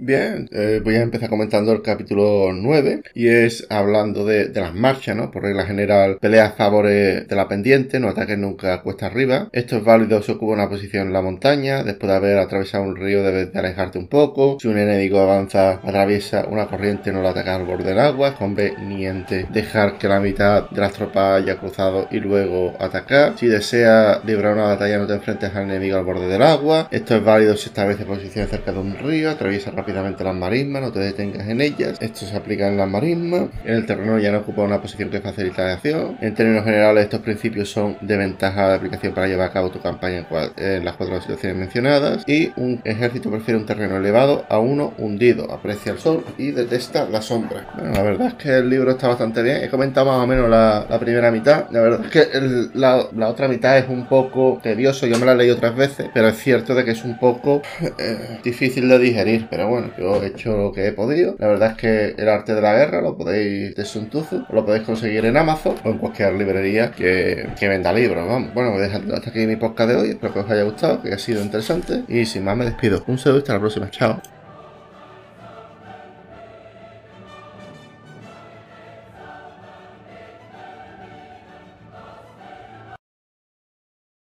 Bien, 0.00 0.48
eh, 0.52 0.80
voy 0.84 0.94
a 0.94 1.02
empezar 1.02 1.28
comentando 1.28 1.72
el 1.72 1.82
capítulo 1.82 2.52
9 2.54 3.02
y 3.14 3.26
es 3.26 3.66
hablando 3.68 4.24
de, 4.24 4.48
las 4.54 4.72
marchas, 4.72 5.16
¿no? 5.16 5.32
Por 5.32 5.42
regla 5.42 5.66
general, 5.66 6.18
pelea 6.20 6.46
a 6.46 6.50
favor 6.52 6.86
de 6.86 7.26
la 7.30 7.48
pendiente, 7.48 7.98
no 7.98 8.08
ataques 8.08 8.38
nunca 8.38 8.80
cuesta 8.82 9.06
arriba. 9.06 9.48
Esto 9.50 9.78
es 9.78 9.84
válido 9.84 10.22
si 10.22 10.30
ocupa 10.30 10.52
una 10.52 10.68
posición 10.68 11.08
en 11.08 11.12
la 11.12 11.20
montaña, 11.20 11.82
después 11.82 12.10
de 12.10 12.16
haber 12.16 12.38
atravesado 12.38 12.84
un 12.84 12.94
río 12.94 13.24
debes 13.24 13.52
de 13.52 13.58
alejarte 13.58 13.98
un 13.98 14.06
poco. 14.06 14.58
Si 14.60 14.68
un 14.68 14.78
enemigo 14.78 15.18
avanza, 15.18 15.72
atraviesa 15.72 16.46
una 16.48 16.68
corriente, 16.68 17.10
no 17.10 17.20
lo 17.20 17.30
ataca 17.30 17.56
al 17.56 17.64
borde 17.64 17.88
del 17.88 17.98
agua. 17.98 18.28
Es 18.28 18.34
conveniente 18.34 19.48
dejar 19.52 19.98
que 19.98 20.06
la 20.06 20.20
mitad 20.20 20.70
de 20.70 20.80
las 20.80 20.92
tropas 20.92 21.42
haya 21.42 21.56
cruzado 21.56 22.06
y 22.12 22.20
luego 22.20 22.72
atacar. 22.78 23.36
Si 23.36 23.48
deseas 23.48 24.24
librar 24.24 24.54
una 24.54 24.66
batalla, 24.66 24.98
no 24.98 25.08
te 25.08 25.14
enfrentes 25.14 25.52
al 25.56 25.64
enemigo 25.64 25.96
al 25.96 26.04
borde 26.04 26.28
del 26.28 26.42
agua. 26.42 26.86
Esto 26.92 27.16
es 27.16 27.24
válido 27.24 27.56
si 27.56 27.66
establece 27.66 28.04
posición 28.04 28.46
cerca 28.46 28.70
de 28.70 28.78
un 28.78 28.96
río, 28.96 29.30
atraviesa 29.30 29.72
rápidamente 29.72 29.87
las 29.92 30.34
marismas, 30.34 30.82
no 30.82 30.92
te 30.92 31.00
detengas 31.00 31.48
en 31.48 31.60
ellas. 31.60 31.98
Esto 32.00 32.26
se 32.26 32.36
aplica 32.36 32.68
en 32.68 32.76
las 32.76 32.88
marismas. 32.88 33.48
En 33.64 33.74
el 33.74 33.86
terreno 33.86 34.18
ya 34.18 34.32
no 34.32 34.38
ocupa 34.38 34.62
una 34.62 34.80
posición 34.80 35.10
que 35.10 35.20
facilita 35.20 35.64
la 35.64 35.74
acción. 35.74 36.16
En 36.20 36.34
términos 36.34 36.64
generales, 36.64 37.04
estos 37.04 37.20
principios 37.20 37.70
son 37.70 37.96
de 38.00 38.16
ventaja 38.16 38.68
de 38.68 38.74
aplicación 38.74 39.14
para 39.14 39.28
llevar 39.28 39.48
a 39.48 39.52
cabo 39.52 39.70
tu 39.70 39.80
campaña 39.80 40.26
en, 40.56 40.84
las 40.84 40.96
cuatro 40.96 41.20
situaciones 41.20 41.56
mencionadas. 41.58 42.24
Y 42.26 42.52
un 42.56 42.80
ejército 42.84 43.30
prefiere 43.30 43.58
un 43.58 43.66
terreno 43.66 43.96
elevado 43.96 44.44
a 44.48 44.58
uno 44.58 44.94
hundido. 44.98 45.50
Aprecia 45.52 45.92
el 45.92 45.98
sol 45.98 46.24
y 46.36 46.50
detesta 46.50 47.08
la 47.08 47.22
sombra. 47.22 47.66
Bueno, 47.76 47.92
la 47.92 48.02
verdad 48.02 48.28
es 48.28 48.34
que 48.34 48.58
el 48.58 48.68
libro 48.68 48.90
está 48.90 49.08
bastante 49.08 49.42
bien. 49.42 49.62
He 49.62 49.68
comentado 49.68 50.06
más 50.06 50.22
o 50.22 50.26
menos 50.26 50.48
la, 50.48 50.86
primera 50.98 51.30
mitad. 51.30 51.66
La 51.70 51.80
verdad 51.80 52.04
es 52.04 52.10
que 52.10 52.68
la, 52.74 53.06
otra 53.28 53.48
mitad 53.48 53.78
es 53.78 53.88
un 53.88 54.06
poco 54.06 54.60
tedioso. 54.62 55.06
Yo 55.06 55.18
me 55.18 55.26
la 55.26 55.32
he 55.32 55.36
leído 55.36 55.56
otras 55.56 55.76
veces, 55.76 56.10
pero 56.12 56.28
es 56.28 56.36
cierto 56.36 56.74
de 56.74 56.84
que 56.84 56.92
es 56.92 57.04
un 57.04 57.18
poco 57.18 57.62
eh, 57.98 58.38
difícil 58.42 58.88
de 58.88 58.98
digerir. 58.98 59.46
Pero 59.48 59.68
bueno, 59.68 59.77
yo 59.98 60.22
he 60.22 60.28
hecho 60.28 60.56
lo 60.56 60.72
que 60.72 60.86
he 60.86 60.92
podido. 60.92 61.36
La 61.38 61.48
verdad 61.48 61.72
es 61.72 61.76
que 61.76 62.14
el 62.16 62.28
arte 62.28 62.54
de 62.54 62.60
la 62.60 62.74
guerra 62.74 63.00
lo 63.00 63.16
podéis 63.16 63.74
de 63.74 63.84
Sun 63.84 64.10
lo 64.50 64.64
podéis 64.64 64.84
conseguir 64.84 65.24
en 65.26 65.36
Amazon 65.36 65.76
o 65.84 65.88
en 65.90 65.98
cualquier 65.98 66.34
librería 66.34 66.90
que, 66.90 67.48
que 67.58 67.68
venda 67.68 67.92
libros. 67.92 68.26
Vamos, 68.26 68.54
bueno, 68.54 68.74
a 68.74 68.78
dejar 68.78 69.02
hasta 69.12 69.30
aquí 69.30 69.46
mi 69.46 69.56
podcast 69.56 69.90
de 69.90 69.96
hoy. 69.96 70.08
Espero 70.10 70.32
que 70.32 70.40
os 70.40 70.50
haya 70.50 70.62
gustado, 70.62 71.02
que 71.02 71.08
haya 71.08 71.18
sido 71.18 71.42
interesante. 71.42 72.02
Y 72.08 72.26
sin 72.26 72.44
más 72.44 72.56
me 72.56 72.64
despido. 72.64 73.02
Un 73.06 73.18
saludo 73.18 73.38
y 73.38 73.42
hasta 73.42 73.54
la 73.54 73.60
próxima. 73.60 73.90
Chao. 73.90 74.37